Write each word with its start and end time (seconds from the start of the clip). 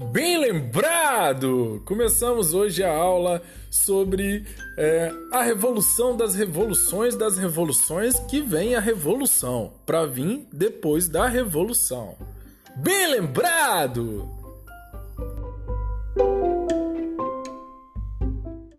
Bem 0.00 0.38
lembrado! 0.38 1.82
Começamos 1.84 2.54
hoje 2.54 2.84
a 2.84 2.94
aula 2.94 3.42
sobre 3.68 4.44
é, 4.76 5.12
a 5.32 5.42
revolução 5.42 6.16
das 6.16 6.36
revoluções 6.36 7.16
das 7.16 7.36
revoluções 7.36 8.16
que 8.20 8.40
vem 8.40 8.76
a 8.76 8.80
revolução, 8.80 9.72
para 9.84 10.06
vir 10.06 10.46
depois 10.52 11.08
da 11.08 11.26
revolução. 11.26 12.14
Bem 12.76 13.10
lembrado! 13.10 14.37